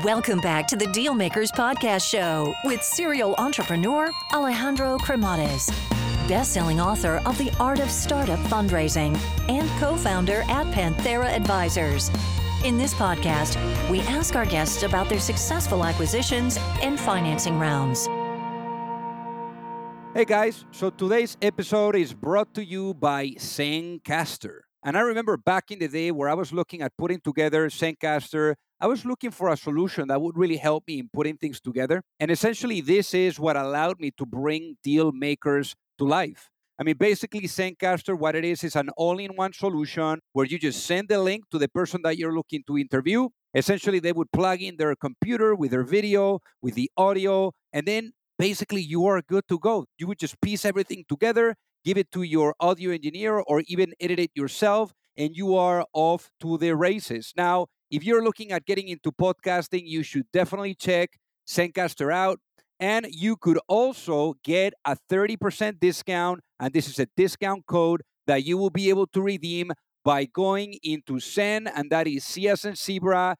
[0.00, 5.70] Welcome back to the Dealmakers Podcast Show with serial entrepreneur Alejandro Cremades,
[6.26, 9.14] best-selling author of The Art of Startup Fundraising
[9.50, 12.10] and co-founder at Panthera Advisors.
[12.64, 13.58] In this podcast,
[13.90, 18.06] we ask our guests about their successful acquisitions and financing rounds.
[20.14, 24.60] Hey guys, so today's episode is brought to you by Zencastr.
[24.84, 28.54] And I remember back in the day where I was looking at putting together Zencastr,
[28.82, 32.02] I was looking for a solution that would really help me in putting things together.
[32.18, 36.50] And essentially, this is what allowed me to bring deal makers to life.
[36.80, 40.58] I mean, basically, Zencastr, what it is, is an all in one solution where you
[40.58, 43.28] just send the link to the person that you're looking to interview.
[43.54, 48.10] Essentially, they would plug in their computer with their video, with the audio, and then
[48.36, 49.86] basically you are good to go.
[49.96, 54.18] You would just piece everything together, give it to your audio engineer, or even edit
[54.18, 57.32] it yourself, and you are off to the races.
[57.36, 61.10] Now, if you're looking at getting into podcasting, you should definitely check
[61.46, 62.40] Zencastr out.
[62.80, 66.40] And you could also get a 30% discount.
[66.58, 69.72] And this is a discount code that you will be able to redeem
[70.04, 73.36] by going into Zen, and that is C as zebra,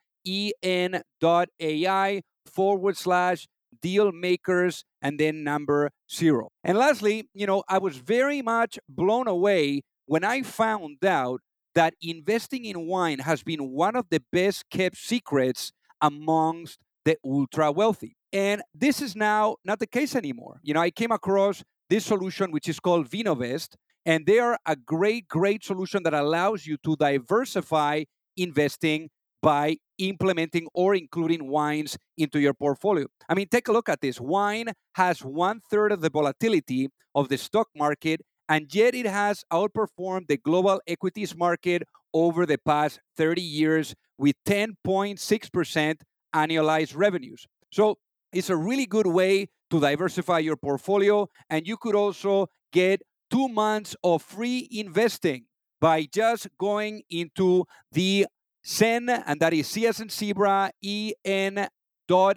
[0.63, 3.49] en dot AI forward slash
[3.81, 6.51] deal makers and then number zero.
[6.63, 11.41] And lastly, you know, I was very much blown away when I found out
[11.75, 17.73] that investing in wine has been one of the best kept secrets amongst the ultra
[17.73, 18.17] wealthy.
[18.33, 20.61] And this is now not the case anymore.
[20.63, 23.75] You know, I came across this solution, which is called Vinovest,
[24.07, 28.05] and they are a great, great solution that allows you to diversify
[28.37, 29.11] investing
[29.43, 33.07] by implementing or including wines into your portfolio.
[33.29, 34.21] I mean, take a look at this.
[34.21, 39.45] Wine has one third of the volatility of the stock market, and yet it has
[39.53, 45.95] outperformed the global equities market over the past 30 years with 10.6%
[46.35, 47.47] annualized revenues.
[47.71, 47.99] So
[48.33, 53.49] it's a really good way to diversify your portfolio, and you could also get two
[53.49, 55.47] months of free investing
[55.81, 58.27] by just going into the
[58.67, 60.71] Zen, and that is CSN zebra,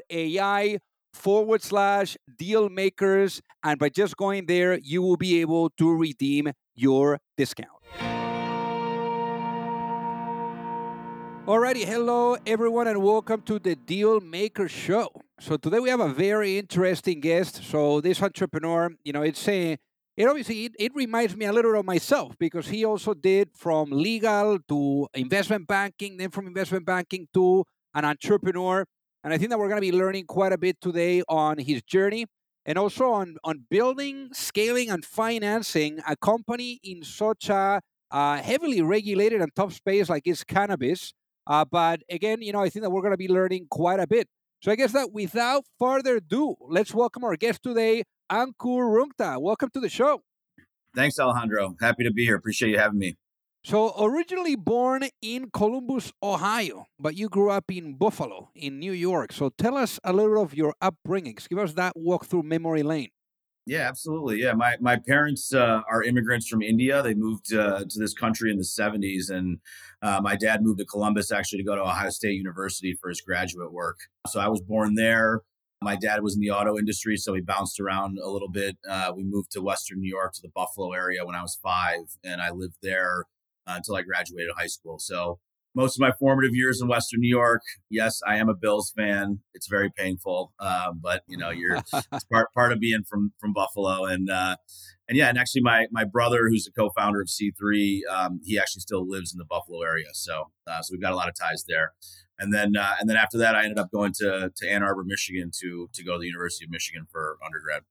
[0.09, 0.79] AI
[1.15, 3.41] forward slash deal makers.
[3.63, 7.69] And by just going there, you will be able to redeem your discount.
[11.47, 15.09] Alrighty, hello everyone, and welcome to the Deal Maker Show.
[15.39, 17.63] So today we have a very interesting guest.
[17.63, 19.77] So this entrepreneur, you know, it's a
[20.17, 23.91] it obviously it, it, reminds me a little of myself because he also did from
[23.91, 28.85] legal to investment banking then from investment banking to an entrepreneur
[29.25, 31.81] and i think that we're going to be learning quite a bit today on his
[31.83, 32.25] journey
[32.65, 37.81] and also on on building scaling and financing a company in such a
[38.11, 41.13] uh, heavily regulated and tough space like is cannabis
[41.47, 44.07] uh, but again you know i think that we're going to be learning quite a
[44.07, 44.29] bit
[44.61, 49.39] so i guess that without further ado let's welcome our guest today Ankur Rungta.
[49.39, 50.23] Welcome to the show.
[50.95, 51.75] Thanks, Alejandro.
[51.79, 52.35] Happy to be here.
[52.35, 53.17] Appreciate you having me.
[53.65, 59.33] So, originally born in Columbus, Ohio, but you grew up in Buffalo, in New York.
[59.33, 61.49] So, tell us a little of your upbringings.
[61.49, 63.09] Give us that walk through memory lane.
[63.65, 64.39] Yeah, absolutely.
[64.39, 67.01] Yeah, my my parents uh, are immigrants from India.
[67.01, 69.57] They moved uh, to this country in the '70s, and
[70.03, 73.21] uh, my dad moved to Columbus actually to go to Ohio State University for his
[73.21, 73.97] graduate work.
[74.27, 75.41] So I was born there.
[75.81, 78.77] My dad was in the auto industry, so he bounced around a little bit.
[78.87, 82.03] Uh, we moved to Western New York to the Buffalo area when I was five,
[82.23, 83.25] and I lived there
[83.67, 84.99] uh, until I graduated high school.
[84.99, 85.39] So
[85.75, 89.39] most of my formative years in Western New York, yes, I am a Bills fan.
[89.53, 93.51] It's very painful, uh, but you know, you're it's part part of being from from
[93.51, 94.55] Buffalo, and uh,
[95.09, 98.81] and yeah, and actually, my my brother, who's a co-founder of C3, um, he actually
[98.81, 101.65] still lives in the Buffalo area, so uh, so we've got a lot of ties
[101.67, 101.91] there
[102.39, 105.03] and then uh, and then after that, I ended up going to to Ann Arbor,
[105.05, 107.83] Michigan, to to go to the University of Michigan for undergrad.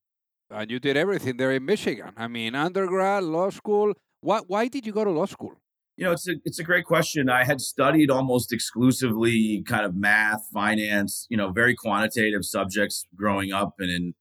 [0.51, 2.13] And you did everything there in Michigan.
[2.17, 3.95] I mean, undergrad, law school.
[4.21, 5.55] Why why did you go to law school?
[5.97, 7.29] You know, it's a it's a great question.
[7.29, 13.53] I had studied almost exclusively kind of math, finance, you know, very quantitative subjects growing
[13.53, 14.15] up, and in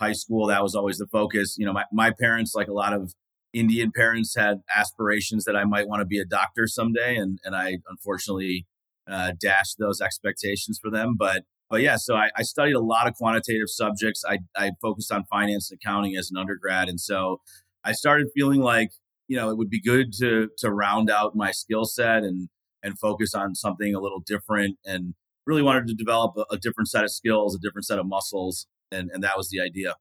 [0.00, 1.56] high school, that was always the focus.
[1.58, 3.12] You know, my my parents, like a lot of
[3.52, 7.54] Indian parents, had aspirations that I might want to be a doctor someday, and and
[7.54, 8.66] I unfortunately
[9.06, 11.16] uh, dash those expectations for them.
[11.18, 14.24] But but yeah, so I, I, studied a lot of quantitative subjects.
[14.26, 17.42] I, I focused on finance and accounting as an undergrad, and so
[17.84, 18.90] I started feeling like
[19.28, 22.48] you know it would be good to to round out my skill set and
[22.82, 25.14] and focus on something a little different, and
[25.46, 28.66] really wanted to develop a, a different set of skills, a different set of muscles,
[28.90, 29.94] and and that was the idea.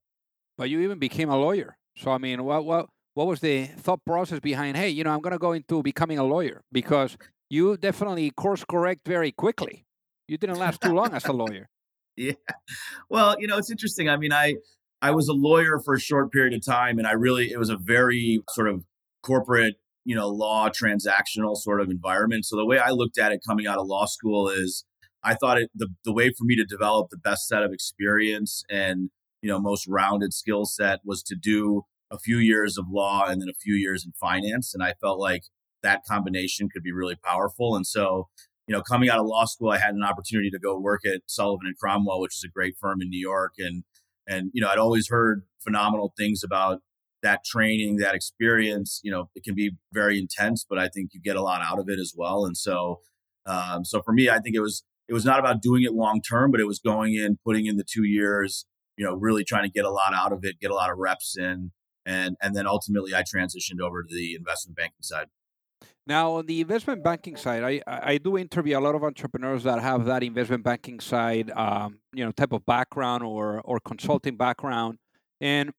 [0.57, 1.77] But you even became a lawyer.
[1.97, 4.77] So I mean, what what what was the thought process behind?
[4.77, 7.17] Hey, you know, I'm going to go into becoming a lawyer because
[7.49, 9.85] you definitely course correct very quickly.
[10.27, 11.69] You didn't last too long as a lawyer.
[12.19, 12.33] Yeah.
[13.11, 14.09] Well, you know, it's interesting.
[14.09, 14.55] I mean, I
[15.03, 17.69] I was a lawyer for a short period of time and I really it was
[17.69, 18.83] a very sort of
[19.27, 19.75] corporate,
[20.05, 22.45] you know, law transactional sort of environment.
[22.45, 24.85] So the way I looked at it coming out of law school is
[25.23, 28.63] I thought it the, the way for me to develop the best set of experience
[28.69, 29.09] and,
[29.41, 33.41] you know, most rounded skill set was to do a few years of law and
[33.41, 34.73] then a few years in finance.
[34.73, 35.43] And I felt like
[35.83, 37.75] that combination could be really powerful.
[37.75, 38.29] And so,
[38.67, 41.21] you know, coming out of law school, I had an opportunity to go work at
[41.25, 43.53] Sullivan and Cromwell, which is a great firm in New York.
[43.57, 43.83] And
[44.27, 46.81] and you know, I'd always heard phenomenal things about
[47.27, 49.01] that training, that experience.
[49.03, 51.79] You know, it can be very intense, but I think you get a lot out
[51.79, 52.45] of it as well.
[52.45, 53.01] And so,
[53.45, 56.21] um, so for me, I think it was it was not about doing it long
[56.21, 58.65] term, but it was going in, putting in the two years.
[58.97, 60.97] You know, really trying to get a lot out of it, get a lot of
[60.97, 61.71] reps in,
[62.05, 65.27] and and then ultimately I transitioned over to the investment banking side.
[66.07, 69.81] Now, on the investment banking side, I, I do interview a lot of entrepreneurs that
[69.81, 74.99] have that investment banking side, um, you know, type of background or or consulting background,
[75.41, 75.73] and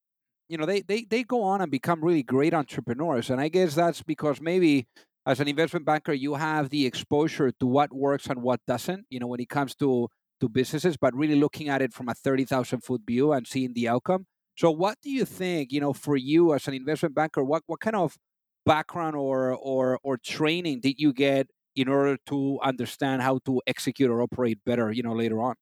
[0.48, 3.30] you know they, they they go on and become really great entrepreneurs.
[3.30, 4.86] And I guess that's because maybe
[5.26, 9.06] as an investment banker, you have the exposure to what works and what doesn't.
[9.10, 10.08] You know, when it comes to
[10.40, 13.74] to businesses, but really looking at it from a thirty thousand foot view and seeing
[13.74, 14.26] the outcome.
[14.56, 15.72] So, what do you think?
[15.72, 18.16] You know, for you as an investment banker, what what kind of
[18.64, 24.10] background or or or training did you get in order to understand how to execute
[24.10, 25.54] or operate better you know later on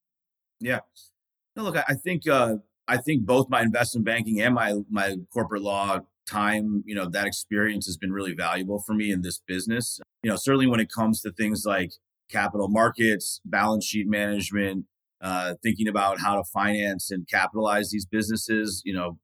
[0.60, 0.80] yeah
[1.56, 2.56] no, look i think uh
[2.88, 5.98] i think both my investment banking and my my corporate law
[6.28, 10.30] time you know that experience has been really valuable for me in this business you
[10.30, 11.92] know certainly when it comes to things like
[12.30, 14.84] capital markets balance sheet management
[15.22, 19.18] uh, thinking about how to finance and capitalize these businesses you know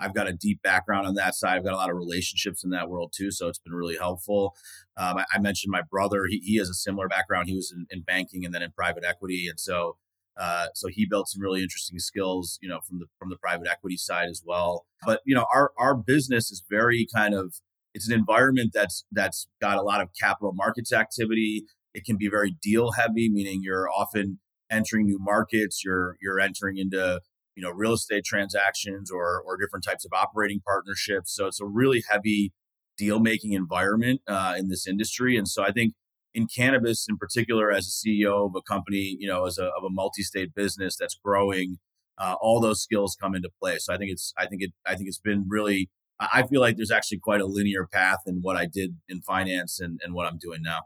[0.00, 1.56] I've got a deep background on that side.
[1.56, 4.56] I've got a lot of relationships in that world too, so it's been really helpful.
[4.96, 7.48] Um, I, I, mentioned my brother; he, he, has a similar background.
[7.48, 9.96] He was in, in banking and then in private equity, and so
[10.38, 13.68] uh, so he built some really interesting skills, you know, from the from the private
[13.70, 14.86] equity side as well.
[15.04, 17.54] But you know, our our business is very kind of
[17.94, 21.64] it's an environment that's that's got a lot of capital markets activity.
[21.94, 24.38] It can be very deal heavy, meaning you're often
[24.70, 25.82] entering new markets.
[25.84, 27.20] You're you're entering into
[27.56, 31.34] you know real estate transactions or or different types of operating partnerships.
[31.34, 32.52] So it's a really heavy
[32.96, 35.94] deal making environment uh, in this industry, and so I think
[36.34, 39.84] in cannabis in particular, as a CEO of a company, you know, as a of
[39.84, 41.78] a multi state business that's growing,
[42.18, 43.78] uh, all those skills come into play.
[43.78, 45.90] So I think it's I think it I think it's been really
[46.20, 49.80] I feel like there's actually quite a linear path in what I did in finance
[49.80, 50.82] and, and what I'm doing now.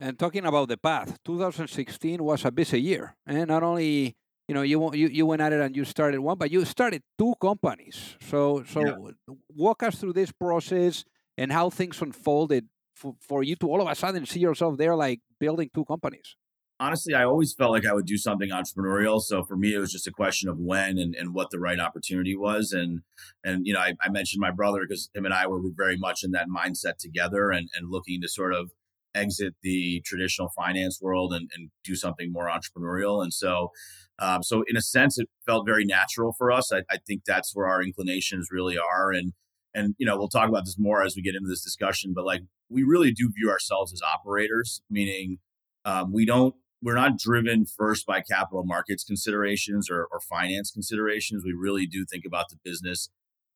[0.00, 4.16] And talking about the path, 2016 was a busy year, and not only
[4.48, 7.02] you know you you you went at it and you started one, but you started
[7.18, 8.16] two companies.
[8.28, 9.34] So so yeah.
[9.54, 11.04] walk us through this process
[11.36, 12.66] and how things unfolded
[13.02, 16.36] for, for you to all of a sudden see yourself there like building two companies.
[16.78, 19.20] Honestly, I always felt like I would do something entrepreneurial.
[19.20, 21.78] So for me, it was just a question of when and, and what the right
[21.78, 22.72] opportunity was.
[22.72, 23.02] And
[23.44, 26.24] and you know, I, I mentioned my brother because him and I were very much
[26.24, 28.70] in that mindset together and, and looking to sort of
[29.14, 33.22] exit the traditional finance world and, and do something more entrepreneurial.
[33.22, 33.70] And so
[34.18, 36.72] um, so in a sense, it felt very natural for us.
[36.72, 39.10] I, I, think that's where our inclinations really are.
[39.10, 39.32] And
[39.74, 42.12] and you know we'll talk about this more as we get into this discussion.
[42.14, 45.38] But like we really do view ourselves as operators, meaning
[45.84, 51.44] um, we don't we're not driven first by capital markets considerations or, or finance considerations.
[51.44, 53.08] We really do think about the business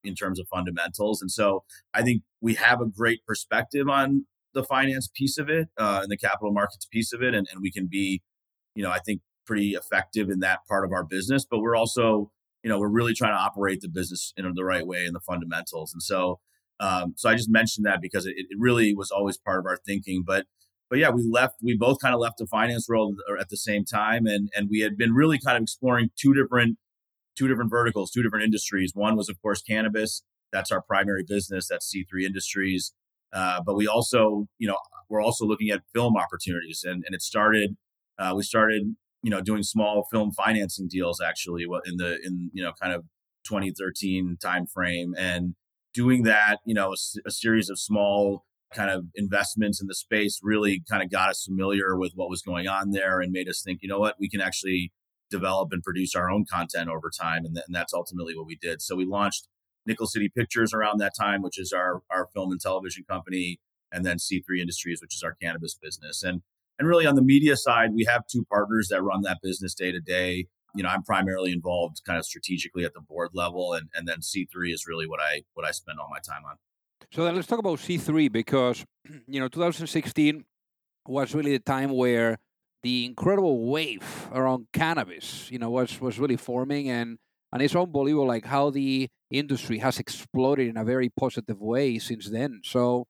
[0.04, 1.20] in terms of fundamentals.
[1.20, 5.68] And so I think we have a great perspective on the finance piece of it
[5.76, 7.34] uh, and the capital markets piece of it.
[7.34, 8.22] And, and we can be,
[8.76, 12.30] you know, I think pretty effective in that part of our business, but we're also,
[12.66, 15.20] you know, we're really trying to operate the business in the right way and the
[15.20, 15.92] fundamentals.
[15.92, 16.40] And so,
[16.80, 19.76] um, so I just mentioned that because it, it really was always part of our
[19.86, 20.24] thinking.
[20.26, 20.46] But,
[20.90, 21.58] but yeah, we left.
[21.62, 24.80] We both kind of left the finance world at the same time, and and we
[24.80, 26.76] had been really kind of exploring two different,
[27.38, 28.90] two different verticals, two different industries.
[28.96, 30.24] One was, of course, cannabis.
[30.52, 31.68] That's our primary business.
[31.68, 32.92] That's C3 Industries.
[33.32, 34.76] Uh, but we also, you know,
[35.08, 37.76] we're also looking at film opportunities, and and it started.
[38.18, 42.62] Uh, we started you know doing small film financing deals actually in the in you
[42.62, 43.02] know kind of
[43.44, 45.56] 2013 timeframe and
[45.92, 50.38] doing that you know a, a, series of small kind of investments in the space
[50.44, 53.62] really kind of got us familiar with what was going on there and made us
[53.62, 54.14] think you know what?
[54.20, 54.92] We can actually
[55.28, 58.56] develop and produce our own content over time and, th- and that's ultimately what we
[58.56, 58.80] did.
[58.80, 59.48] So we launched
[59.86, 63.58] nickel city pictures around that time which is our our film and television company
[63.90, 66.22] and then c3 industries which is our cannabis business.
[66.22, 66.42] And
[66.78, 69.92] and really on the media side, we have two partners that run that business day
[69.92, 70.46] to day.
[70.74, 74.18] You know, I'm primarily involved kind of strategically at the board level and, and then
[74.18, 76.56] C3 is really what I what I spend all my time on.
[77.12, 78.84] So then let's talk about C3 because
[79.26, 80.44] you know 2016
[81.08, 82.38] was really the time where
[82.82, 87.18] the incredible wave around cannabis, you know, was was really forming, and
[87.52, 92.30] and it's unbelievable like how the industry has exploded in a very positive way since
[92.30, 92.60] then.
[92.64, 93.06] So,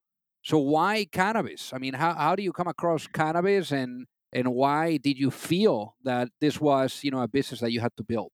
[0.46, 1.72] so why cannabis?
[1.72, 5.96] I mean, how how do you come across cannabis, and and why did you feel
[6.04, 8.30] that this was you know a business that you had to build?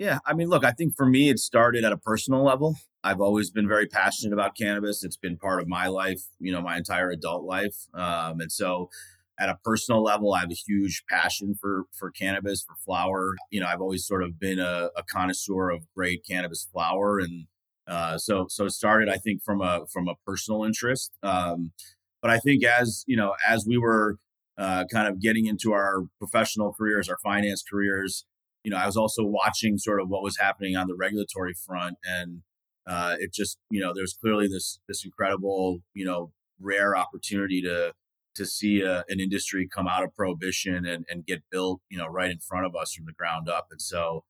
[0.00, 2.74] Yeah, I mean, look, I think for me, it started at a personal level.
[3.04, 5.04] I've always been very passionate about cannabis.
[5.04, 7.86] It's been part of my life, you know, my entire adult life.
[7.94, 8.90] Um, and so,
[9.38, 13.36] at a personal level, I have a huge passion for for cannabis, for flower.
[13.50, 17.46] You know, I've always sort of been a, a connoisseur of great cannabis flower, and
[17.88, 21.12] uh, so so it started, I think, from a from a personal interest.
[21.22, 21.72] Um,
[22.20, 24.18] but I think as you know, as we were
[24.58, 28.26] uh, kind of getting into our professional careers, our finance careers,
[28.64, 31.96] you know, I was also watching sort of what was happening on the regulatory front,
[32.04, 32.42] and
[32.86, 37.92] uh, it just, you know, there's clearly this this incredible, you know, rare opportunity to
[38.34, 42.06] to see a, an industry come out of prohibition and, and get built, you know,
[42.06, 43.66] right in front of us from the ground up.
[43.70, 44.24] And so,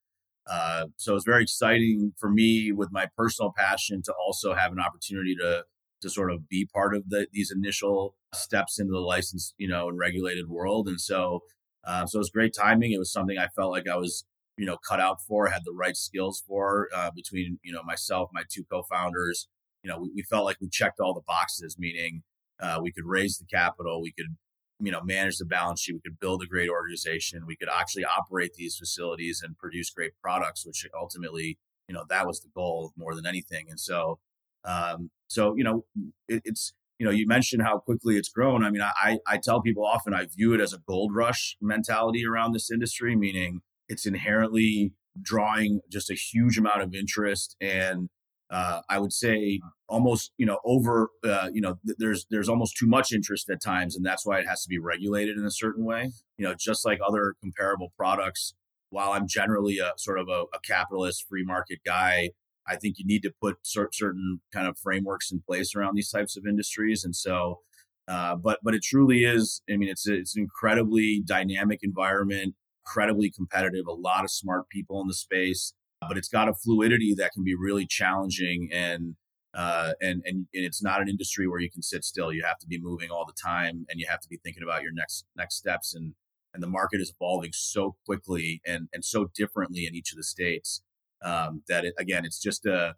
[0.50, 4.80] uh, so it's very exciting for me with my personal passion to also have an
[4.80, 5.64] opportunity to
[6.00, 9.88] to sort of be part of the, these initial steps into the licensed, you know,
[9.88, 10.88] and regulated world.
[10.88, 11.40] And so,
[11.84, 12.92] uh, so it was great timing.
[12.92, 14.24] It was something I felt like I was,
[14.56, 18.30] you know, cut out for, had the right skills for uh, between, you know, myself,
[18.32, 19.48] my two co-founders.
[19.82, 22.22] You know, we, we, felt like we checked all the boxes, meaning
[22.60, 24.36] uh, we could raise the capital, we could,
[24.80, 28.04] you know, manage the balance sheet, we could build a great organization, we could actually
[28.04, 31.58] operate these facilities and produce great products, which ultimately,
[31.88, 33.66] you know, that was the goal more than anything.
[33.68, 34.18] And so,
[34.64, 35.84] um, so you know,
[36.28, 38.64] it, it's you know, you mentioned how quickly it's grown.
[38.64, 42.26] I mean, I, I tell people often I view it as a gold rush mentality
[42.26, 48.08] around this industry, meaning it's inherently drawing just a huge amount of interest and
[48.50, 52.76] uh, I would say almost you know over uh, you know th- there's there's almost
[52.76, 55.50] too much interest at times, and that's why it has to be regulated in a
[55.50, 56.10] certain way.
[56.38, 58.54] You know, just like other comparable products.
[58.90, 62.30] While I'm generally a sort of a, a capitalist free market guy,
[62.66, 66.38] I think you need to put certain kind of frameworks in place around these types
[66.38, 67.04] of industries.
[67.04, 67.60] And so,
[68.06, 69.62] uh, but but it truly is.
[69.70, 72.54] I mean, it's a, it's an incredibly dynamic environment,
[72.86, 73.86] incredibly competitive.
[73.86, 75.74] A lot of smart people in the space,
[76.06, 79.16] but it's got a fluidity that can be really challenging and.
[79.54, 82.30] Uh, and, and and it's not an industry where you can sit still.
[82.30, 84.82] You have to be moving all the time, and you have to be thinking about
[84.82, 85.94] your next next steps.
[85.94, 86.14] and
[86.52, 90.22] And the market is evolving so quickly and and so differently in each of the
[90.22, 90.82] states
[91.24, 92.94] um, that it, again, it's just a,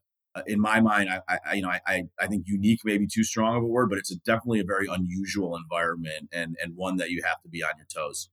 [0.46, 3.62] in my mind, I, I you know, I, I think unique maybe too strong of
[3.62, 7.22] a word, but it's a, definitely a very unusual environment and and one that you
[7.24, 8.28] have to be on your toes.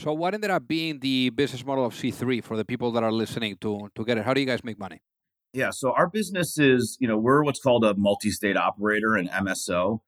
[0.00, 3.12] So, what ended up being the business model of C3 for the people that are
[3.12, 4.24] listening to to get it?
[4.24, 5.02] How do you guys make money?
[5.52, 9.98] Yeah, so our business is, you know, we're what's called a multi-state operator, an MSO.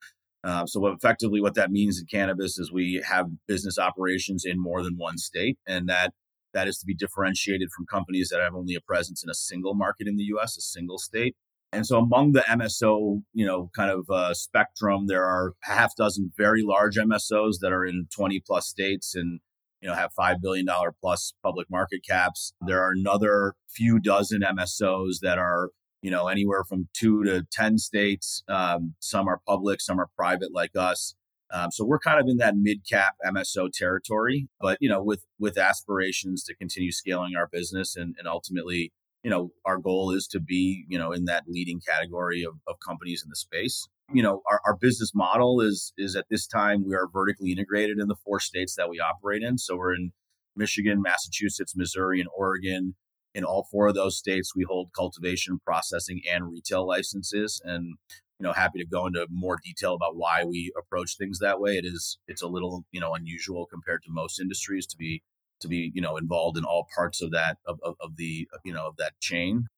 [0.44, 4.58] Uh, so, what, effectively, what that means in cannabis is we have business operations in
[4.58, 6.14] more than one state, and that
[6.54, 9.75] that is to be differentiated from companies that have only a presence in a single
[9.75, 11.37] market in the US, a single state.
[11.70, 16.32] And so among the MSO, you know, kind of uh, spectrum, there are half dozen
[16.34, 19.40] very large MSOs that are in 20 plus states and,
[19.83, 20.67] you know, have $5 billion
[21.01, 22.55] plus public market caps.
[22.67, 25.71] There are another few dozen MSOs that are,
[26.03, 28.45] you know, anywhere from two to 10 states.
[28.49, 31.15] Um, some are public, some are private like us.
[31.53, 35.27] Um, so we're kind of in that mid cap MSO territory, but you know, with
[35.39, 38.91] with aspirations to continue scaling our business and, and ultimately,
[39.23, 42.77] you know, our goal is to be, you know, in that leading category of, of
[42.81, 43.87] companies in the space.
[44.12, 47.99] You know, our, our business model is is at this time we are vertically integrated
[47.99, 49.59] in the four states that we operate in.
[49.59, 50.12] So we're in
[50.57, 52.95] Michigan, Massachusetts, Missouri, and Oregon.
[53.35, 57.62] In all four of those states, we hold cultivation, processing, and retail licenses.
[57.64, 57.95] And
[58.42, 61.76] you know happy to go into more detail about why we approach things that way
[61.76, 65.23] it is it's a little you know unusual compared to most industries to be
[65.61, 68.73] to be you know involved in all parts of that of, of, of the you
[68.73, 69.69] know of that chain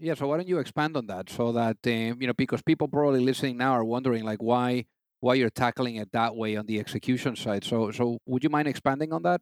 [0.00, 2.88] yeah so why don't you expand on that so that um, you know because people
[2.88, 4.84] probably listening now are wondering like why
[5.20, 8.68] why you're tackling it that way on the execution side so so would you mind
[8.68, 9.40] expanding on that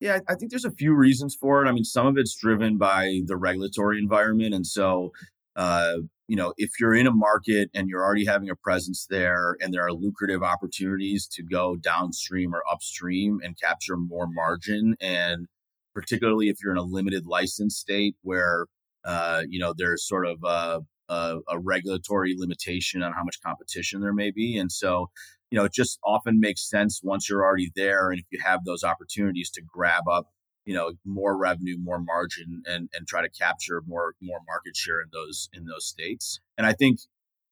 [0.00, 1.68] yeah, I think there's a few reasons for it.
[1.68, 4.54] I mean, some of it's driven by the regulatory environment.
[4.54, 5.12] And so,
[5.56, 5.94] uh,
[6.28, 9.74] you know, if you're in a market and you're already having a presence there and
[9.74, 15.46] there are lucrative opportunities to go downstream or upstream and capture more margin, and
[15.94, 18.66] particularly if you're in a limited license state where,
[19.08, 24.02] uh, you know, there's sort of a, a, a regulatory limitation on how much competition
[24.02, 24.58] there may be.
[24.58, 25.06] And so,
[25.50, 28.64] you know, it just often makes sense once you're already there and if you have
[28.64, 30.28] those opportunities to grab up
[30.66, 35.00] you know more revenue more margin and and try to capture more more market share
[35.00, 36.98] in those in those states and i think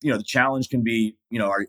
[0.02, 1.66] you know the challenge can be you know our,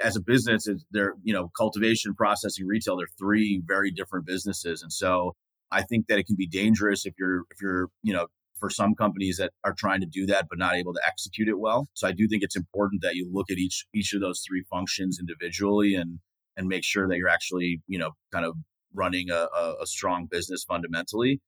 [0.00, 4.92] as a business there you know cultivation processing retail they're three very different businesses and
[4.92, 5.34] so
[5.72, 8.94] i think that it can be dangerous if you're if you're you know for some
[8.94, 12.06] companies that are trying to do that but not able to execute it well so
[12.06, 15.18] i do think it's important that you look at each each of those three functions
[15.20, 16.18] individually and
[16.56, 18.54] and make sure that you're actually you know kind of
[18.94, 19.48] running a,
[19.80, 21.40] a strong business fundamentally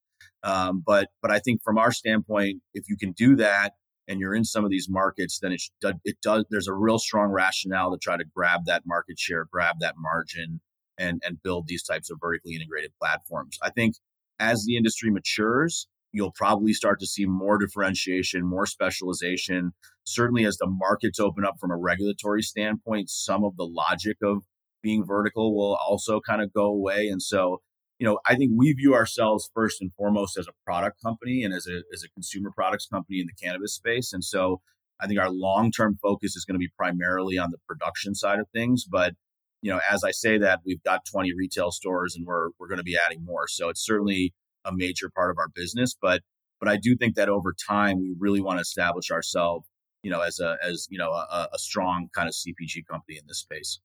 [0.43, 3.73] um, but but i think from our standpoint if you can do that
[4.09, 5.63] and you're in some of these markets, then it,
[6.05, 6.45] it does.
[6.51, 10.61] There's a real strong rationale to try to grab that market share, grab that margin,
[10.99, 13.59] and and build these types of vertically integrated platforms.
[13.63, 13.97] I think
[14.39, 19.73] as the industry matures, you'll probably start to see more differentiation, more specialization.
[20.05, 24.43] Certainly, as the markets open up from a regulatory standpoint, some of the logic of
[24.83, 27.09] being vertical will also kind of go away.
[27.09, 27.61] And so
[27.99, 31.55] you know, I think we view ourselves first and foremost as a product company and
[31.55, 34.13] as a as a consumer products company in the cannabis space.
[34.13, 34.61] And so
[35.01, 38.39] I think our long term focus is going to be primarily on the production side
[38.39, 38.85] of things.
[38.85, 39.15] But
[39.63, 42.79] you know, as I say that, we've got 20 retail stores and we're we're going
[42.79, 43.49] to be adding more.
[43.49, 44.35] So it's certainly
[44.67, 45.97] a major part of our business.
[46.01, 46.23] But
[46.61, 49.67] but I do think that over time we really want to establish ourselves,
[50.03, 53.25] you know, as a as you know a, a strong kind of CPG company in
[53.27, 53.81] this space.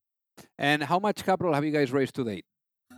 [0.57, 2.45] And how much capital have you guys raised to date?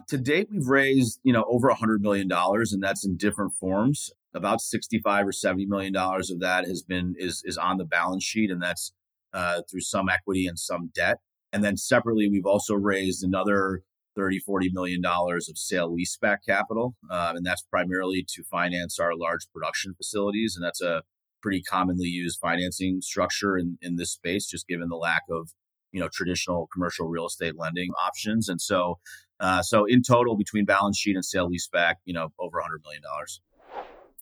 [0.09, 3.53] To date, we've raised, you know, over a hundred million dollars, and that's in different
[3.53, 4.11] forms.
[4.33, 8.23] About sixty-five or seventy million dollars of that has been is is on the balance
[8.23, 8.93] sheet, and that's
[9.33, 11.19] uh, through some equity and some debt.
[11.51, 13.83] And then separately, we've also raised another
[14.15, 19.15] 30, 40 million dollars of sale leaseback capital, uh, and that's primarily to finance our
[19.15, 21.03] large production facilities, and that's a
[21.41, 25.49] pretty commonly used financing structure in in this space, just given the lack of
[25.91, 28.49] you know traditional commercial real estate lending options.
[28.49, 28.99] And so
[29.43, 33.01] uh, so in total, between balance sheet and sale leaseback, you know, over $100 million.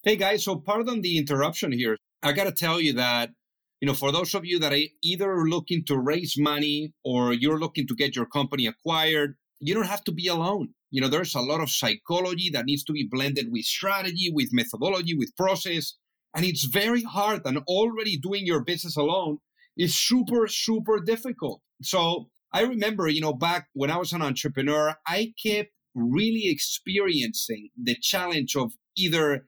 [0.03, 1.95] Hey guys, so pardon the interruption here.
[2.23, 3.29] I got to tell you that,
[3.79, 7.59] you know, for those of you that are either looking to raise money or you're
[7.59, 10.69] looking to get your company acquired, you don't have to be alone.
[10.89, 14.49] You know, there's a lot of psychology that needs to be blended with strategy, with
[14.51, 15.95] methodology, with process.
[16.35, 17.41] And it's very hard.
[17.45, 19.37] And already doing your business alone
[19.77, 21.61] is super, super difficult.
[21.81, 27.69] So I remember, you know, back when I was an entrepreneur, I kept really experiencing
[27.81, 29.47] the challenge of either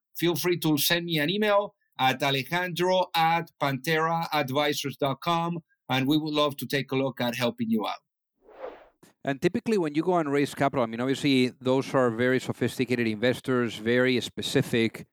[0.21, 5.59] feel free to send me an email at alejandro at panteraadvisors.com.
[5.89, 8.03] And we would love to take a look at helping you out.
[9.23, 13.07] And typically, when you go and raise capital, I mean, obviously, those are very sophisticated
[13.07, 15.05] investors, very specific.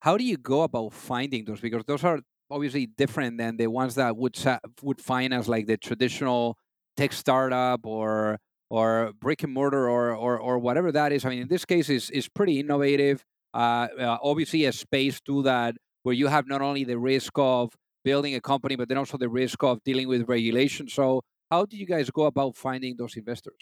[0.00, 1.60] How do you go about finding those?
[1.60, 4.36] Because those are obviously different than the ones that would
[4.82, 6.56] would finance like the traditional
[6.96, 8.38] tech startup or
[8.70, 11.24] or brick and mortar or, or or whatever that is.
[11.24, 13.24] I mean, in this case, is is pretty innovative.
[13.56, 17.72] Uh, uh, obviously, a space to that where you have not only the risk of
[18.04, 20.88] building a company, but then also the risk of dealing with regulation.
[20.88, 23.56] So, how do you guys go about finding those investors?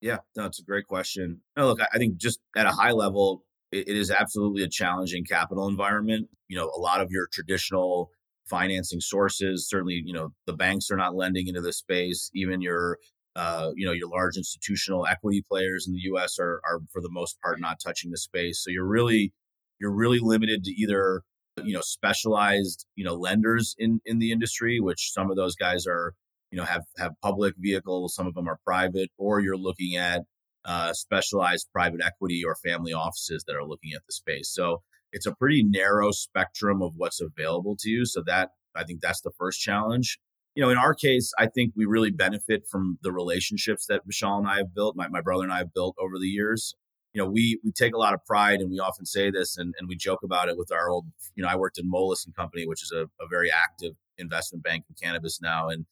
[0.00, 1.42] Yeah, that's a great question.
[1.54, 5.68] No, look, I think just at a high level, it is absolutely a challenging capital
[5.68, 6.28] environment.
[6.48, 8.10] You know, a lot of your traditional
[8.46, 9.68] financing sources.
[9.68, 12.30] Certainly, you know, the banks are not lending into this space.
[12.34, 12.98] Even your,
[13.36, 16.38] uh, you know, your large institutional equity players in the U.S.
[16.40, 18.62] are, are for the most part not touching the space.
[18.64, 19.34] So you're really,
[19.78, 21.20] you're really limited to either,
[21.62, 25.86] you know, specialized, you know, lenders in in the industry, which some of those guys
[25.86, 26.14] are,
[26.50, 28.14] you know, have have public vehicles.
[28.14, 30.22] Some of them are private, or you're looking at
[30.64, 34.50] uh, specialized private equity or family offices that are looking at the space.
[34.50, 38.06] So it's a pretty narrow spectrum of what's available to you.
[38.06, 40.18] So that I think that's the first challenge.
[40.56, 44.38] You know, in our case, I think we really benefit from the relationships that Vishal
[44.38, 46.74] and I have built, my, my brother and I have built over the years.
[47.12, 49.74] You know, we we take a lot of pride and we often say this and,
[49.78, 52.34] and we joke about it with our old, you know, I worked in Moelis and
[52.34, 55.68] Company, which is a, a very active investment bank in cannabis now.
[55.68, 55.86] And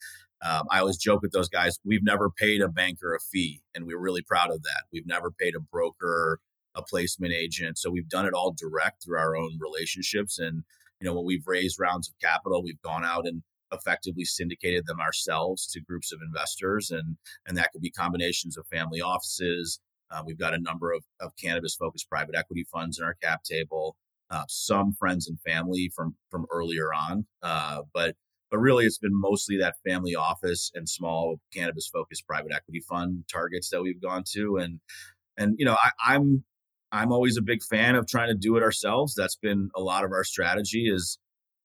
[0.45, 1.79] Um, I always joke with those guys.
[1.85, 4.83] We've never paid a banker a fee, and we're really proud of that.
[4.93, 6.41] We've never paid a broker,
[6.75, 10.39] a placement agent, so we've done it all direct through our own relationships.
[10.39, 10.65] And
[11.01, 15.01] you know, when we've raised rounds of capital, we've gone out and effectively syndicated them
[15.01, 19.81] ourselves to groups of investors, and and that could be combinations of family offices.
[20.11, 23.43] Uh, we've got a number of, of cannabis focused private equity funds in our cap
[23.43, 23.97] table.
[24.31, 28.15] Uh, some friends and family from from earlier on, uh, but
[28.55, 33.25] but really it's been mostly that family office and small cannabis focused private equity fund
[33.31, 34.79] targets that we've gone to and
[35.37, 36.45] and you know I, i'm
[36.93, 40.05] i'm always a big fan of trying to do it ourselves that's been a lot
[40.05, 41.19] of our strategy is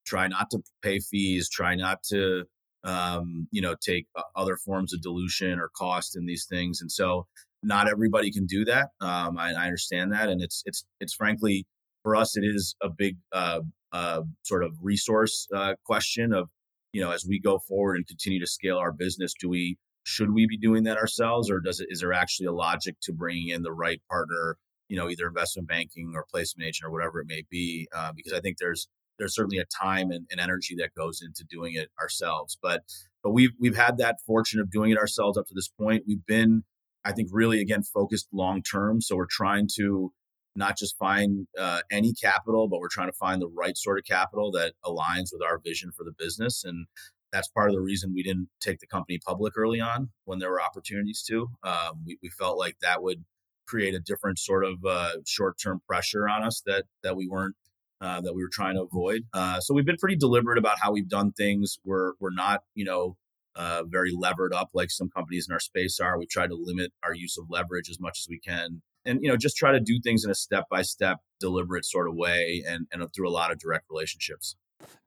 [0.06, 2.44] try not to pay fees try not to
[2.84, 7.28] um, you know take other forms of dilution or cost in these things and so
[7.62, 11.66] not everybody can do that um, I, I understand that and it's it's it's frankly
[12.04, 13.60] for us it is a big uh,
[13.92, 16.50] uh, sort of resource uh, question of
[16.94, 20.34] you know, as we go forward and continue to scale our business, do we should
[20.34, 23.50] we be doing that ourselves, or does it is there actually a logic to bringing
[23.50, 24.58] in the right partner,
[24.88, 27.88] you know, either investment banking or placement agent or whatever it may be?
[27.96, 28.88] Uh, because I think there's
[29.20, 32.84] there's certainly a time and, and energy that goes into doing it ourselves, but
[33.24, 36.04] but we've we've had that fortune of doing it ourselves up to this point.
[36.08, 36.64] We've been,
[37.06, 39.02] I think, really again focused long term.
[39.02, 40.12] So we're trying to
[40.56, 44.06] not just find uh, any capital, but we're trying to find the right sort of
[44.06, 46.64] capital that aligns with our vision for the business.
[46.64, 46.88] And
[47.32, 50.50] that's part of the reason we didn't take the company public early on when there
[50.50, 51.48] were opportunities to.
[51.64, 53.24] Um, we, we, felt like that would
[53.68, 57.56] create a different sort of uh, short-term pressure on us that that we weren't
[58.02, 59.24] uh, that we were trying to avoid.
[59.34, 61.80] Uh, so we've been pretty deliberate about how we've done things.
[61.84, 63.18] We're we're not you know
[63.56, 66.18] uh, very levered up like some companies in our space are.
[66.18, 69.30] We try to limit our use of leverage as much as we can and you
[69.30, 72.64] know just try to do things in a step by step deliberate sort of way
[72.68, 74.56] and and through a lot of direct relationships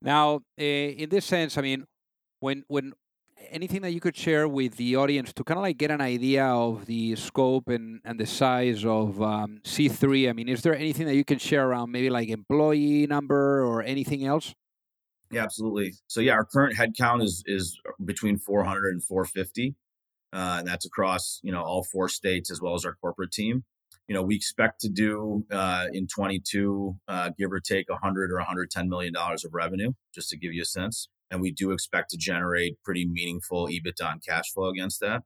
[0.00, 1.84] now uh, in this sense i mean
[2.40, 2.92] when when
[3.50, 6.44] anything that you could share with the audience to kind of like get an idea
[6.44, 11.06] of the scope and and the size of um, c3 i mean is there anything
[11.06, 14.54] that you can share around maybe like employee number or anything else?
[15.30, 15.94] Yeah absolutely.
[16.06, 19.74] So yeah our current headcount is is between 400 and 450
[20.32, 23.64] uh, and that's across you know all four states as well as our corporate team.
[24.08, 28.36] You know, we expect to do uh, in 22, uh, give or take 100 or
[28.36, 31.08] 110 million dollars of revenue, just to give you a sense.
[31.32, 35.22] And we do expect to generate pretty meaningful EBITDA and cash flow against that.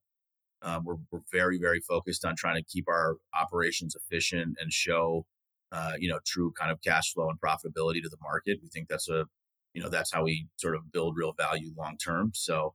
[0.62, 5.26] Uh, we're, we're very, very focused on trying to keep our operations efficient and show,
[5.72, 8.60] uh, you know, true kind of cash flow and profitability to the market.
[8.62, 9.26] We think that's a,
[9.74, 12.30] you know, that's how we sort of build real value long term.
[12.34, 12.74] So,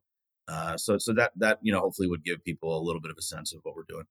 [0.49, 3.17] uh, so, so that that you know, hopefully, would give people a little bit of
[3.17, 4.05] a sense of what we're doing.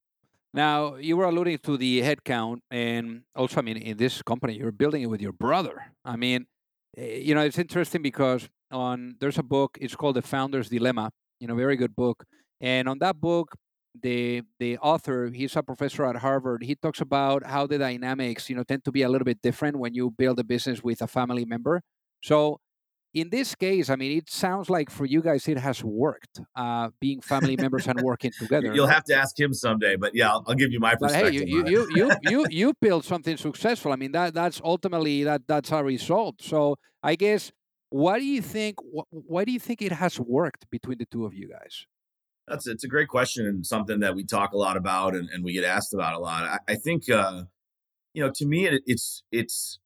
[0.54, 4.72] Now, you were alluding to the headcount, and also, I mean, in this company, you're
[4.72, 5.92] building it with your brother.
[6.04, 6.46] I mean,
[6.96, 9.78] eh, you know, it's interesting because on there's a book.
[9.80, 11.10] It's called The Founder's Dilemma.
[11.38, 12.24] You know, very good book.
[12.60, 13.54] And on that book,
[14.00, 16.62] the the author, he's a professor at Harvard.
[16.62, 19.78] He talks about how the dynamics, you know, tend to be a little bit different
[19.78, 21.82] when you build a business with a family member.
[22.22, 22.60] So
[23.12, 26.90] in this case, I mean, it sounds like for you guys it has worked, uh,
[27.00, 28.72] being family members and working together.
[28.72, 31.32] You'll have to ask him someday, but yeah, I'll, I'll give you my perspective.
[31.32, 33.92] But hey, you you, you you you built something successful.
[33.92, 36.36] I mean, that that's ultimately that that's a result.
[36.40, 37.50] So I guess,
[37.90, 38.76] what do you think?
[38.80, 41.86] Wh- why do you think it has worked between the two of you guys?
[42.48, 45.44] That's it's a great question and something that we talk a lot about and, and
[45.44, 46.44] we get asked about a lot.
[46.44, 47.44] I, I think, uh,
[48.12, 49.78] you know, to me, it, it's it's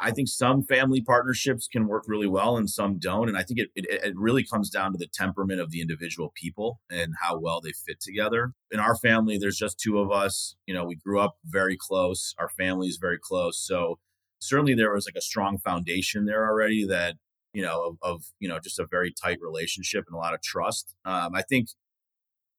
[0.00, 3.28] I think some family partnerships can work really well and some don't.
[3.28, 6.32] And I think it, it, it, really comes down to the temperament of the individual
[6.34, 8.52] people and how well they fit together.
[8.70, 10.56] In our family, there's just two of us.
[10.66, 12.34] You know, we grew up very close.
[12.38, 13.58] Our family is very close.
[13.58, 13.98] So
[14.38, 17.16] certainly there was like a strong foundation there already that,
[17.56, 20.42] you know, of, of you know, just a very tight relationship and a lot of
[20.42, 20.94] trust.
[21.06, 21.68] Um, I think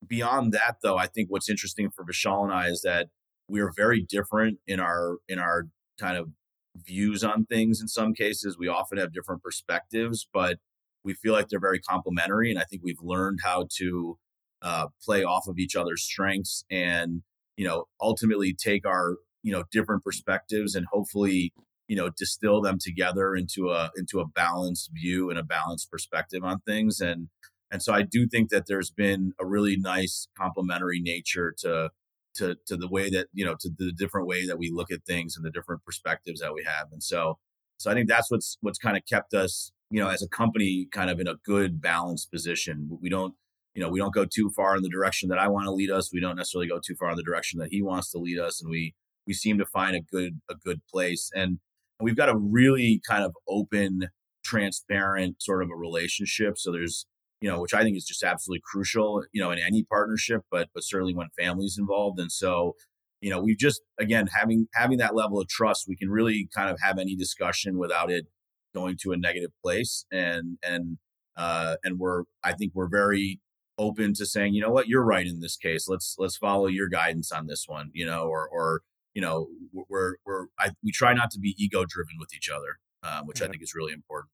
[0.06, 3.10] beyond that though, I think what's interesting for Vishal and I is that
[3.48, 5.68] we are very different in our in our
[6.00, 6.30] kind of
[6.76, 8.58] views on things in some cases.
[8.58, 10.58] We often have different perspectives, but
[11.04, 12.50] we feel like they're very complementary.
[12.50, 14.18] And I think we've learned how to
[14.64, 17.22] uh, play off of each other's strengths and,
[17.56, 21.54] you know, ultimately take our, you know, different perspectives and hopefully,
[21.88, 26.44] you know, distill them together into a into a balanced view and a balanced perspective
[26.44, 27.00] on things.
[27.00, 27.30] And
[27.72, 31.90] and so I do think that there's been a really nice complementary nature to
[32.36, 35.06] to to the way that you know to the different way that we look at
[35.06, 36.88] things and the different perspectives that we have.
[36.92, 37.38] And so
[37.78, 40.88] so i think that's what's what's kind of kept us you know as a company
[40.92, 42.98] kind of in a good balanced position.
[43.02, 43.34] We don't
[43.76, 45.92] you know we don't go too far in the direction that i want to lead
[45.92, 46.12] us.
[46.14, 48.62] We don't necessarily go too far in the direction that he wants to lead us.
[48.62, 48.94] And we
[49.26, 51.30] we seem to find a good a good place.
[51.36, 51.60] And
[52.00, 54.10] we've got a really kind of open
[54.44, 57.06] transparent sort of a relationship so there's
[57.42, 60.70] you know, which I think is just absolutely crucial, you know, in any partnership, but
[60.74, 62.20] but certainly when families involved.
[62.20, 62.76] And so,
[63.22, 66.70] you know, we've just again having having that level of trust, we can really kind
[66.70, 68.26] of have any discussion without it
[68.74, 70.06] going to a negative place.
[70.12, 70.98] And and
[71.36, 73.40] uh, and we're I think we're very
[73.78, 75.88] open to saying, you know what, you're right in this case.
[75.88, 78.82] Let's let's follow your guidance on this one, you know, or or
[79.18, 82.72] you know, we're we're I, we try not to be ego driven with each other,
[83.02, 84.30] uh, which I think is really important.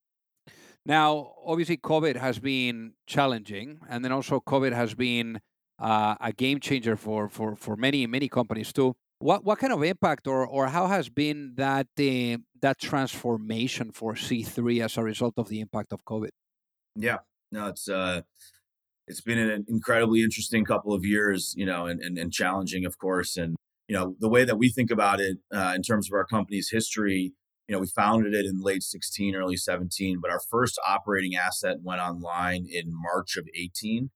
[0.85, 5.39] Now, obviously, COVID has been challenging, and then also COVID has been
[5.79, 8.89] uh, a game changer for for for many many companies too.
[9.19, 14.17] What what kind of impact or or how has been that uh, that transformation for
[14.17, 16.33] C three as a result of the impact of COVID?
[16.97, 17.19] Yeah,
[17.53, 18.23] no, it's uh,
[19.07, 22.97] it's been an incredibly interesting couple of years, you know, and, and, and challenging, of
[22.97, 23.37] course.
[23.37, 23.55] And
[23.87, 26.69] you know, the way that we think about it uh, in terms of our company's
[26.71, 27.33] history,
[27.67, 31.77] you know, we founded it in late 16, early 17, but our first operating asset
[31.81, 34.09] went online in March of 18.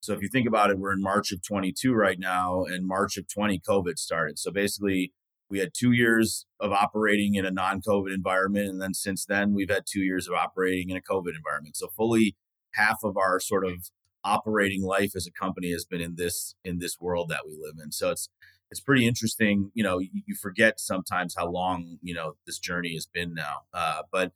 [0.00, 3.16] So if you think about it, we're in March of 22 right now, and March
[3.16, 4.38] of 20, COVID started.
[4.38, 5.12] So basically,
[5.50, 9.70] we had two years of operating in a non-COVID environment, and then since then, we've
[9.70, 11.76] had two years of operating in a COVID environment.
[11.76, 12.36] So fully
[12.74, 13.90] half of our sort of
[14.24, 17.76] operating life as a company has been in this in this world that we live
[17.82, 17.92] in.
[17.92, 18.28] So it's
[18.70, 19.70] it's pretty interesting.
[19.74, 23.62] You know, you, you forget sometimes how long you know this journey has been now.
[23.72, 24.32] Uh, but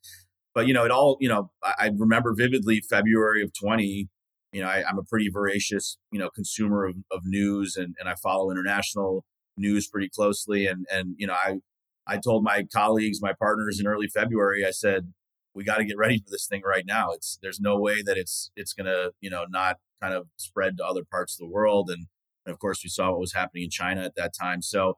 [0.54, 1.50] but you know, it all you know.
[1.62, 4.08] I, I remember vividly February of twenty.
[4.52, 8.08] You know, I, am a pretty voracious you know consumer of, of news, and and
[8.08, 9.24] I follow international
[9.56, 10.66] news pretty closely.
[10.66, 11.58] And and you know, I
[12.06, 15.12] I told my colleagues, my partners in early February, I said,
[15.54, 17.10] we got to get ready for this thing right now.
[17.12, 20.84] It's there's no way that it's it's gonna you know not kind of spread to
[20.84, 21.90] other parts of the world.
[21.90, 22.06] And,
[22.48, 24.62] and of course, we saw what was happening in China at that time.
[24.62, 24.94] So,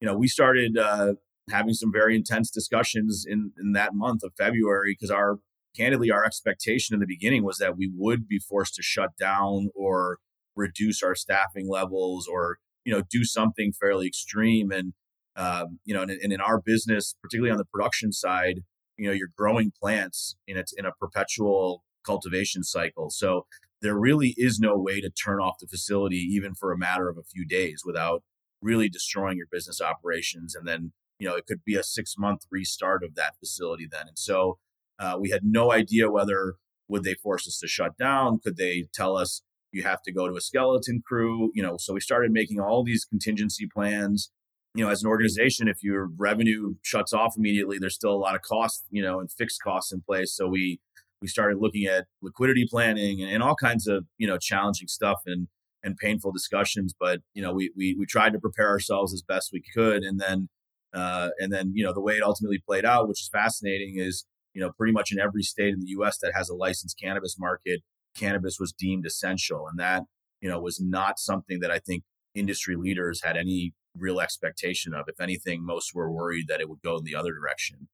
[0.00, 1.14] you know, we started uh,
[1.50, 5.38] having some very intense discussions in in that month of February because our
[5.76, 9.68] candidly our expectation in the beginning was that we would be forced to shut down
[9.74, 10.18] or
[10.56, 14.94] reduce our staffing levels or you know do something fairly extreme and
[15.36, 18.60] um, you know and, and in our business particularly on the production side
[18.96, 23.44] you know you're growing plants and it's in a perpetual cultivation cycle so
[23.84, 27.18] there really is no way to turn off the facility even for a matter of
[27.18, 28.22] a few days without
[28.62, 30.54] really destroying your business operations.
[30.54, 34.08] And then you know it could be a six month restart of that facility then.
[34.08, 34.58] And so
[34.98, 36.54] uh, we had no idea whether
[36.88, 38.40] would they force us to shut down?
[38.42, 41.50] Could they tell us you have to go to a skeleton crew?
[41.54, 44.32] You know so we started making all these contingency plans.
[44.76, 48.34] You know, as an organization, if your revenue shuts off immediately, there's still a lot
[48.34, 50.34] of costs, you know, and fixed costs in place.
[50.34, 50.80] So we
[51.22, 55.18] we started looking at liquidity planning and, and all kinds of you know challenging stuff
[55.26, 55.48] and
[55.84, 56.94] and painful discussions.
[56.98, 60.18] But you know, we we we tried to prepare ourselves as best we could, and
[60.18, 60.48] then
[60.92, 64.24] uh, and then you know the way it ultimately played out, which is fascinating, is
[64.54, 66.18] you know pretty much in every state in the U.S.
[66.18, 67.82] that has a licensed cannabis market,
[68.16, 70.04] cannabis was deemed essential, and that
[70.40, 72.02] you know was not something that I think
[72.34, 75.04] industry leaders had any real expectation of.
[75.06, 77.88] If anything, most were worried that it would go in the other direction.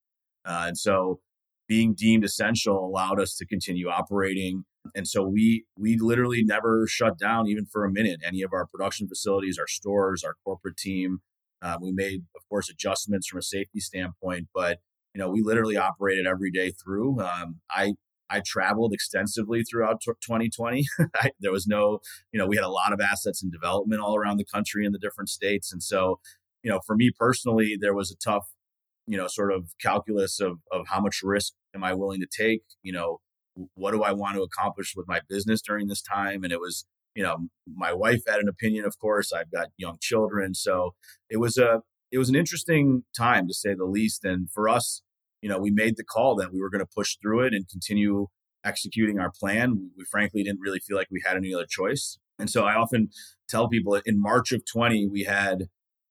[0.44, 1.20] Uh, and so
[1.70, 4.64] being deemed essential allowed us to continue operating.
[4.96, 8.18] And so we we literally never shut down even for a minute.
[8.26, 11.20] Any of our production facilities, our stores, our corporate team.
[11.62, 14.78] Uh, we made, of course, adjustments from a safety standpoint, but
[15.14, 17.20] you know we literally operated every day through.
[17.20, 17.94] Um, I
[18.28, 20.84] I traveled extensively throughout 2020.
[21.16, 22.00] I, there was no,
[22.32, 24.92] you know, we had a lot of assets in development all around the country in
[24.92, 25.72] the different states.
[25.72, 26.20] And so,
[26.62, 28.46] you know, for me personally, there was a tough,
[29.08, 32.62] you know, sort of calculus of, of how much risk am I willing to take?
[32.82, 33.20] You know,
[33.74, 36.44] what do I want to accomplish with my business during this time?
[36.44, 39.32] And it was, you know, my wife had an opinion, of course.
[39.32, 40.54] I've got young children.
[40.54, 40.94] So
[41.28, 44.24] it was a, it was an interesting time to say the least.
[44.24, 45.02] And for us,
[45.42, 47.68] you know, we made the call that we were going to push through it and
[47.68, 48.26] continue
[48.64, 49.90] executing our plan.
[49.96, 52.18] We frankly didn't really feel like we had any other choice.
[52.38, 53.10] And so I often
[53.48, 55.68] tell people in March of 20, we had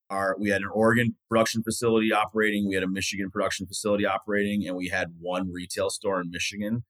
[0.09, 4.67] our we had an Oregon production facility operating, we had a Michigan production facility operating,
[4.67, 6.83] and we had one retail store in Michigan.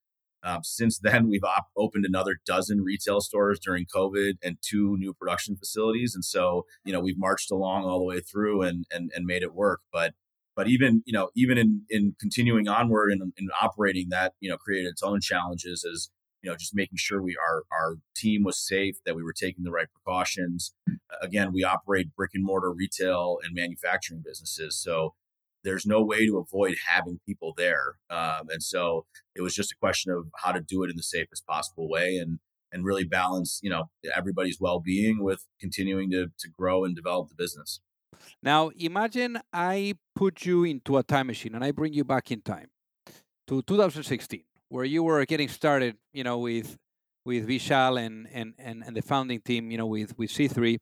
[0.44, 5.14] Um, since then, we've op- opened another dozen retail stores during COVID and two new
[5.14, 6.16] production facilities.
[6.16, 9.44] And so, you know, we've marched along all the way through and and, and made
[9.44, 9.82] it work.
[9.92, 10.14] But
[10.56, 14.58] but even you know even in in continuing onward and, and operating that you know
[14.58, 16.10] created its own challenges as
[16.42, 19.64] you know just making sure we our our team was safe that we were taking
[19.64, 20.74] the right precautions.
[21.22, 25.14] Again we operate brick and mortar retail and manufacturing businesses so
[25.64, 29.76] there's no way to avoid having people there um, and so it was just a
[29.76, 32.40] question of how to do it in the safest possible way and
[32.72, 37.36] and really balance you know everybody's well-being with continuing to to grow and develop the
[37.36, 37.82] business.
[38.42, 42.42] Now, imagine I put you into a time machine and I bring you back in
[42.42, 42.68] time
[43.48, 46.78] to 2016, where you were getting started, you know, with
[47.26, 50.78] with Vishal and, and, and, and the founding team, you know, with, with C3.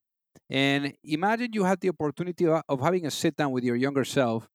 [0.49, 4.47] And imagine you had the opportunity of, having a sit down with your younger self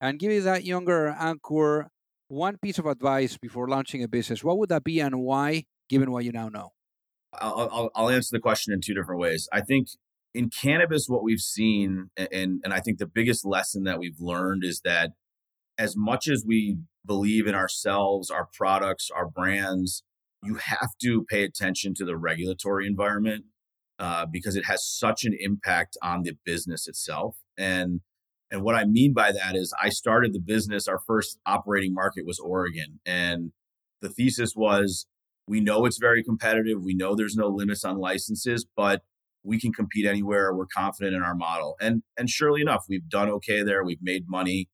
[0.00, 1.86] and giving that younger Ankur
[2.28, 4.42] one piece of advice before launching a business.
[4.42, 6.70] What would that be and why, given what you now know?
[7.34, 9.48] I'll, I'll, I'll answer the question in two different ways.
[9.52, 9.88] I think
[10.32, 14.64] in cannabis, what we've seen, and, and I think the biggest lesson that we've learned
[14.64, 15.10] is that
[15.76, 20.02] as much as we believe in ourselves, our products, our brands,
[20.42, 23.44] you have to pay attention to the regulatory environment
[23.98, 27.36] uh, because it has such an impact on the business itself.
[27.56, 28.00] And
[28.50, 30.86] and what I mean by that is I started the business.
[30.86, 33.52] Our first operating market was Oregon, and
[34.00, 35.06] the thesis was
[35.48, 36.82] we know it's very competitive.
[36.82, 39.02] We know there's no limits on licenses, but
[39.42, 40.54] we can compete anywhere.
[40.54, 41.76] We're confident in our model.
[41.80, 43.84] And and surely enough, we've done okay there.
[43.84, 44.68] We've made money.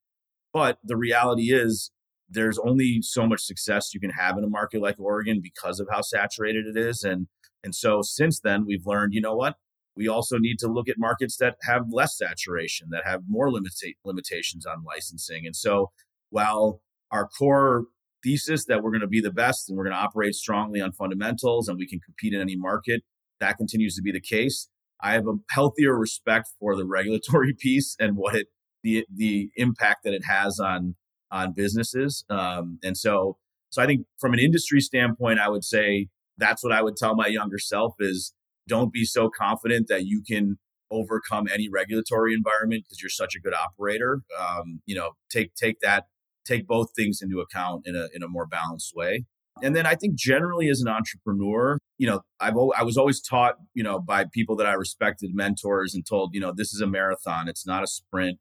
[0.52, 1.90] But the reality is
[2.30, 5.88] there's only so much success you can have in a market like Oregon because of
[5.90, 7.02] how saturated it is.
[7.02, 7.26] And
[7.62, 9.56] and so since then we've learned, you know what?
[9.96, 13.96] We also need to look at markets that have less saturation, that have more limita-
[14.04, 15.44] limitations on licensing.
[15.44, 15.90] And so
[16.30, 17.86] while our core
[18.22, 20.92] thesis that we're going to be the best and we're going to operate strongly on
[20.92, 23.02] fundamentals and we can compete in any market,
[23.40, 24.68] that continues to be the case.
[25.02, 28.46] I have a healthier respect for the regulatory piece and what it
[28.82, 30.94] the the impact that it has on
[31.30, 32.24] on businesses.
[32.28, 33.36] Um, and so
[33.70, 37.14] so I think from an industry standpoint, I would say that's what I would tell
[37.14, 38.34] my younger self is
[38.66, 40.58] don't be so confident that you can
[40.90, 44.22] overcome any regulatory environment because you're such a good operator.
[44.38, 46.04] Um, you know, take take that
[46.44, 49.24] take both things into account in a in a more balanced way.
[49.62, 53.56] And then I think generally as an entrepreneur, you know, I've I was always taught,
[53.74, 56.86] you know, by people that I respected, mentors, and told, you know, this is a
[56.86, 57.48] marathon.
[57.48, 58.38] It's not a sprint.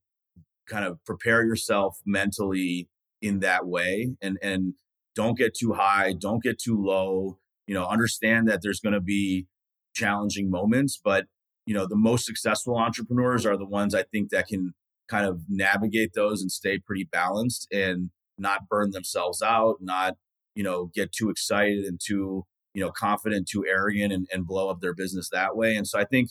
[0.69, 2.87] Kind of prepare yourself mentally
[3.21, 4.73] in that way, and and
[5.15, 7.39] don't get too high, don't get too low.
[7.67, 9.47] You know, understand that there's going to be
[9.93, 11.25] challenging moments, but
[11.65, 14.73] you know, the most successful entrepreneurs are the ones I think that can
[15.07, 20.15] kind of navigate those and stay pretty balanced and not burn themselves out, not
[20.55, 24.69] you know get too excited and too you know confident too arrogant and, and blow
[24.69, 26.29] up their business that way and so i think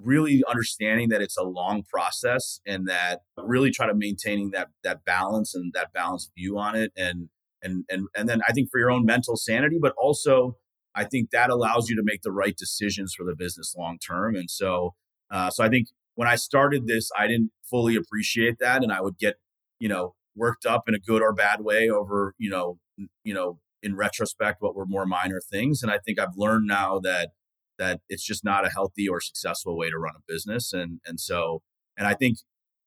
[0.00, 5.04] really understanding that it's a long process and that really try to maintaining that that
[5.04, 7.28] balance and that balanced view on it and
[7.62, 10.56] and and and then i think for your own mental sanity but also
[10.94, 14.36] i think that allows you to make the right decisions for the business long term.
[14.36, 14.94] And so
[15.30, 19.00] uh, so i think when i started this i didn't fully appreciate that and i
[19.00, 19.36] would get
[19.80, 22.78] you know worked up in a good or bad way over you know
[23.24, 25.82] you know in retrospect what were more minor things.
[25.82, 27.30] And i think i've learned now that
[27.78, 31.20] that it's just not a healthy or successful way to run a business and and
[31.20, 31.62] so
[31.96, 32.38] and i think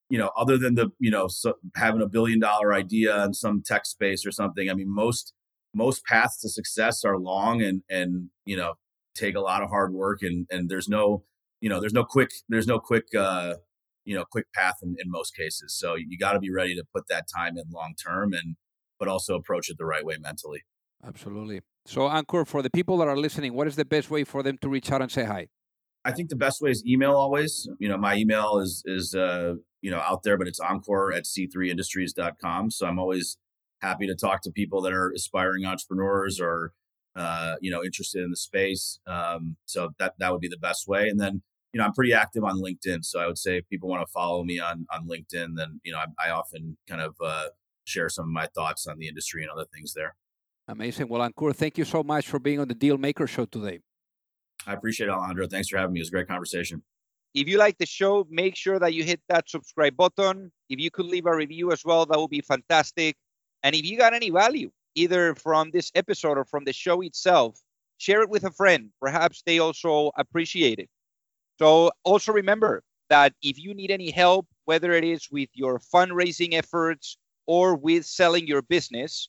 [0.08, 3.62] you know other than the you know so having a billion dollar idea in some
[3.64, 5.32] tech space or something i mean most
[5.74, 8.74] most paths to success are long and and you know
[9.14, 11.24] take a lot of hard work and and there's no
[11.60, 13.54] you know there's no quick there's no quick uh
[14.04, 16.84] you know quick path in, in most cases so you got to be ready to
[16.94, 18.56] put that time in long term and
[18.98, 20.62] but also approach it the right way mentally
[21.04, 21.60] Absolutely.
[21.84, 24.56] So, Ankur, for the people that are listening, what is the best way for them
[24.58, 25.48] to reach out and say hi?
[26.04, 27.68] I think the best way is email always.
[27.78, 31.24] You know, my email is is uh, you know out there, but it's ankur at
[31.24, 32.70] c3industries.com.
[32.70, 33.36] So I'm always
[33.80, 36.72] happy to talk to people that are aspiring entrepreneurs or
[37.16, 38.98] uh, you know interested in the space.
[39.06, 41.08] Um, so that that would be the best way.
[41.08, 41.42] And then
[41.72, 44.12] you know I'm pretty active on LinkedIn, so I would say if people want to
[44.12, 47.48] follow me on on LinkedIn, then you know I, I often kind of uh,
[47.84, 50.16] share some of my thoughts on the industry and other things there.
[50.72, 51.08] Amazing.
[51.08, 53.80] Well, Ankur, thank you so much for being on the Deal Maker Show today.
[54.66, 55.46] I appreciate it, Alejandro.
[55.46, 56.00] Thanks for having me.
[56.00, 56.82] It was a great conversation.
[57.34, 60.50] If you like the show, make sure that you hit that subscribe button.
[60.70, 63.16] If you could leave a review as well, that would be fantastic.
[63.62, 67.58] And if you got any value, either from this episode or from the show itself,
[67.98, 68.88] share it with a friend.
[68.98, 70.88] Perhaps they also appreciate it.
[71.58, 76.54] So also remember that if you need any help, whether it is with your fundraising
[76.54, 79.28] efforts or with selling your business,